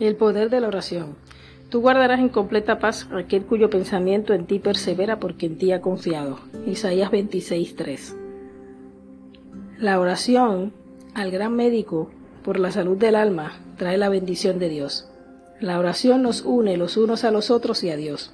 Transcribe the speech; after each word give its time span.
El 0.00 0.16
poder 0.16 0.48
de 0.48 0.60
la 0.60 0.68
oración. 0.68 1.14
Tú 1.68 1.82
guardarás 1.82 2.20
en 2.20 2.30
completa 2.30 2.78
paz 2.78 3.06
aquel 3.12 3.44
cuyo 3.44 3.68
pensamiento 3.68 4.32
en 4.32 4.46
ti 4.46 4.58
persevera 4.58 5.20
porque 5.20 5.44
en 5.44 5.58
ti 5.58 5.72
ha 5.72 5.82
confiado. 5.82 6.40
Isaías 6.66 7.10
26:3. 7.10 8.16
La 9.78 10.00
oración 10.00 10.72
al 11.14 11.30
gran 11.30 11.54
médico 11.54 12.10
por 12.42 12.58
la 12.58 12.72
salud 12.72 12.96
del 12.96 13.14
alma 13.14 13.60
trae 13.76 13.98
la 13.98 14.08
bendición 14.08 14.58
de 14.58 14.70
Dios. 14.70 15.06
La 15.60 15.78
oración 15.78 16.22
nos 16.22 16.40
une 16.42 16.78
los 16.78 16.96
unos 16.96 17.24
a 17.24 17.30
los 17.30 17.50
otros 17.50 17.84
y 17.84 17.90
a 17.90 17.96
Dios. 17.96 18.32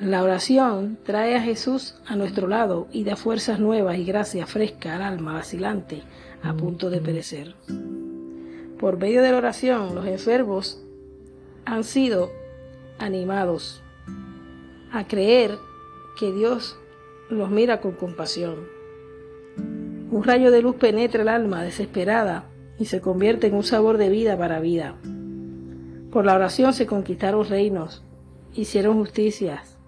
La 0.00 0.22
oración 0.22 0.98
trae 1.04 1.36
a 1.36 1.42
Jesús 1.42 1.96
a 2.06 2.16
nuestro 2.16 2.48
lado 2.48 2.88
y 2.90 3.04
da 3.04 3.16
fuerzas 3.16 3.60
nuevas 3.60 3.98
y 3.98 4.04
gracia 4.06 4.46
fresca 4.46 4.96
al 4.96 5.02
alma 5.02 5.34
vacilante 5.34 6.02
a 6.42 6.54
punto 6.54 6.88
de 6.88 7.00
perecer. 7.00 7.54
Por 8.84 8.98
medio 8.98 9.22
de 9.22 9.32
la 9.32 9.38
oración, 9.38 9.94
los 9.94 10.06
enfermos 10.06 10.78
han 11.64 11.84
sido 11.84 12.30
animados 12.98 13.82
a 14.92 15.06
creer 15.06 15.52
que 16.20 16.30
Dios 16.30 16.78
los 17.30 17.48
mira 17.48 17.80
con 17.80 17.92
compasión. 17.92 18.56
Un 20.10 20.22
rayo 20.22 20.50
de 20.50 20.60
luz 20.60 20.76
penetra 20.76 21.22
el 21.22 21.28
alma 21.28 21.62
desesperada 21.62 22.44
y 22.78 22.84
se 22.84 23.00
convierte 23.00 23.46
en 23.46 23.54
un 23.54 23.62
sabor 23.62 23.96
de 23.96 24.10
vida 24.10 24.36
para 24.36 24.60
vida. 24.60 24.96
Por 26.10 26.26
la 26.26 26.34
oración 26.34 26.74
se 26.74 26.84
conquistaron 26.84 27.48
reinos, 27.48 28.04
hicieron 28.52 28.98
justicias, 28.98 29.78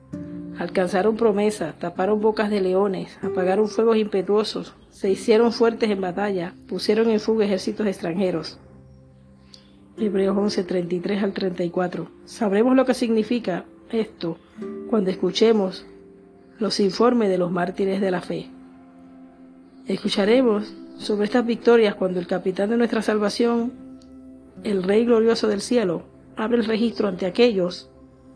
alcanzaron 0.59 1.19
promesas, 1.19 1.79
taparon 1.79 2.23
bocas 2.23 2.49
de 2.49 2.63
leones, 2.63 3.19
apagaron 3.21 3.69
fuegos 3.69 3.99
impetuosos, 3.99 4.75
se 4.89 5.11
hicieron 5.11 5.53
fuertes 5.53 5.91
en 5.91 6.01
batalla, 6.01 6.55
pusieron 6.67 7.11
en 7.11 7.21
fuga 7.21 7.45
ejércitos 7.45 7.87
extranjeros. 7.87 8.59
Hebreos 9.99 10.37
11, 10.37 10.65
33 10.65 11.23
al 11.23 11.33
34. 11.33 12.11
Sabremos 12.27 12.77
lo 12.77 12.85
que 12.85 12.93
significa 12.93 13.65
esto 13.91 14.37
cuando 14.91 15.11
escuchemos 15.11 15.87
los 16.59 16.81
informes 16.81 17.31
de 17.31 17.39
los 17.39 17.51
mártires 17.51 18.01
de 18.01 18.11
la 18.11 18.21
fe. 18.21 18.51
Escucharemos 19.87 20.75
sobre 20.99 21.25
estas 21.25 21.47
victorias 21.47 21.95
cuando 21.95 22.21
el 22.21 22.27
capitán 22.27 22.71
de 22.71 22.77
nuestra 22.77 23.01
salvación, 23.01 23.73
el 24.65 24.83
Rey 24.83 25.07
glorioso 25.07 25.49
del 25.49 25.63
cielo, 25.63 26.03
abre 26.37 26.59
el 26.59 26.67
registro 26.67 27.09
ante 27.09 27.25
aquellos 27.25 27.91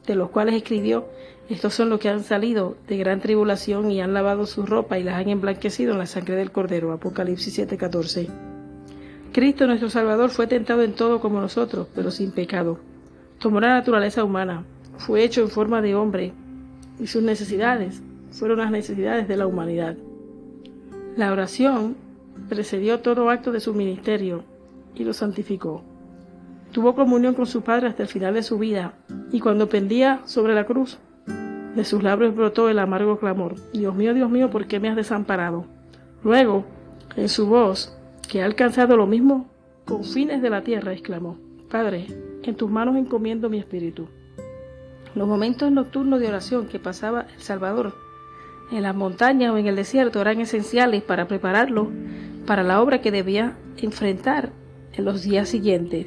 de 0.07 0.15
los 0.15 0.31
cuales 0.31 0.55
escribió, 0.55 1.09
estos 1.51 1.75
son 1.75 1.91
los 1.91 2.01
que 2.01 2.09
han 2.09 2.25
salido 2.25 2.77
de 2.89 2.97
gran 2.97 3.21
tribulación 3.21 3.91
y 3.91 4.01
han 4.01 4.15
lavado 4.15 4.47
su 4.47 4.65
ropa 4.65 4.99
y 4.99 5.03
las 5.03 5.17
han 5.17 5.29
emblanquecido 5.29 5.93
en 5.93 5.99
la 5.99 6.07
sangre 6.07 6.37
del 6.37 6.53
Cordero. 6.53 6.93
Apocalipsis 6.93 7.59
7:14. 7.59 8.50
Cristo 9.33 9.67
nuestro 9.67 9.91
Salvador 9.91 10.31
fue 10.31 10.49
tentado 10.49 10.83
en 10.83 10.95
todo 10.95 11.21
como 11.21 11.41
nosotros, 11.41 11.87
pero 11.95 12.11
sin 12.11 12.33
pecado. 12.33 12.81
Tomó 13.39 13.61
la 13.61 13.69
naturaleza 13.69 14.25
humana, 14.25 14.65
fue 14.99 15.23
hecho 15.23 15.41
en 15.43 15.49
forma 15.51 15.81
de 15.81 15.95
hombre, 15.95 16.33
y 16.99 17.07
sus 17.07 17.23
necesidades 17.23 18.03
fueron 18.33 18.59
las 18.59 18.73
necesidades 18.73 19.29
de 19.29 19.37
la 19.37 19.47
humanidad. 19.47 19.97
La 21.17 21.31
oración 21.31 21.97
precedió 22.49 23.01
todo 23.01 23.31
acto 23.31 23.53
de 23.53 23.61
su 23.61 23.73
ministerio 23.73 24.43
y 24.95 25.05
lo 25.05 25.13
santificó. 25.13 25.85
Tuvo 26.73 26.97
comunión 26.97 27.35
con 27.35 27.47
su 27.47 27.63
Padre 27.63 27.87
hasta 27.87 28.03
el 28.03 28.09
final 28.09 28.35
de 28.35 28.43
su 28.43 28.59
vida, 28.59 28.95
y 29.31 29.39
cuando 29.39 29.69
pendía 29.69 30.23
sobre 30.25 30.55
la 30.55 30.67
cruz, 30.67 30.99
de 31.75 31.85
sus 31.85 32.03
labios 32.03 32.35
brotó 32.35 32.69
el 32.69 32.81
amargo 32.81 33.21
clamor, 33.21 33.55
Dios 33.73 33.95
mío, 33.95 34.13
Dios 34.13 34.29
mío, 34.29 34.51
¿por 34.51 34.67
qué 34.67 34.81
me 34.81 34.89
has 34.89 34.97
desamparado? 34.97 35.67
Luego, 36.25 36.65
en 37.17 37.29
su 37.29 37.47
voz, 37.47 37.97
que 38.31 38.43
ha 38.43 38.45
alcanzado 38.45 38.97
lo 38.97 39.09
mismo 39.09 39.47
confines 39.85 40.41
de 40.41 40.51
la 40.51 40.63
tierra, 40.63 40.93
exclamó, 40.93 41.37
Padre, 41.69 42.07
en 42.45 42.55
tus 42.55 42.71
manos 42.71 42.95
encomiendo 42.97 43.51
mi 43.51 43.59
espíritu. 43.59 44.07
Los 45.17 45.27
momentos 45.27 45.73
nocturnos 45.73 46.21
de 46.21 46.29
oración 46.29 46.69
que 46.69 46.79
pasaba 46.79 47.27
el 47.35 47.43
Salvador 47.43 47.93
en 48.71 48.83
las 48.85 48.95
montañas 48.95 49.51
o 49.51 49.59
en 49.59 49.67
el 49.67 49.75
desierto 49.75 50.21
eran 50.21 50.41
esenciales 50.41 51.03
para 51.03 51.27
prepararlo 51.27 51.91
para 52.47 52.63
la 52.63 52.81
obra 52.81 53.01
que 53.01 53.11
debía 53.11 53.57
enfrentar 53.79 54.53
en 54.93 55.05
los 55.05 55.23
días 55.23 55.49
siguientes. 55.49 56.07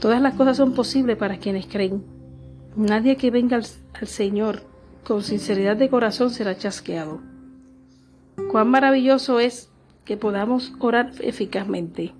Todas 0.00 0.20
las 0.20 0.34
cosas 0.34 0.56
son 0.56 0.74
posibles 0.74 1.16
para 1.16 1.38
quienes 1.38 1.66
creen. 1.66 2.02
Nadie 2.74 3.14
que 3.14 3.30
venga 3.30 3.56
al, 3.56 3.66
al 3.94 4.08
Señor 4.08 4.62
con 5.04 5.22
sinceridad 5.22 5.76
de 5.76 5.88
corazón 5.88 6.30
será 6.30 6.58
chasqueado. 6.58 7.20
Cuán 8.50 8.68
maravilloso 8.70 9.38
es 9.38 9.70
que 10.08 10.16
podamos 10.16 10.72
orar 10.78 11.12
eficazmente. 11.20 12.14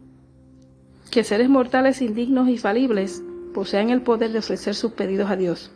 Que 1.10 1.24
seres 1.24 1.48
mortales 1.48 2.02
indignos 2.02 2.50
y 2.50 2.58
falibles 2.58 3.22
posean 3.54 3.88
el 3.88 4.02
poder 4.02 4.30
de 4.30 4.40
ofrecer 4.40 4.74
sus 4.74 4.92
pedidos 4.92 5.30
a 5.30 5.36
Dios. 5.36 5.72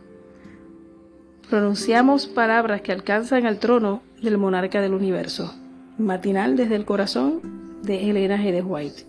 Pronunciamos 1.49 2.27
palabras 2.27 2.83
que 2.83 2.93
alcanzan 2.93 3.47
al 3.47 3.59
trono 3.59 4.03
del 4.21 4.37
monarca 4.37 4.83
del 4.83 4.93
universo. 4.93 5.55
Matinal 5.97 6.55
desde 6.55 6.77
el 6.77 6.85
corazón 6.85 7.81
de 7.83 8.11
Elena 8.11 8.37
G. 8.37 8.63
White. 8.63 9.07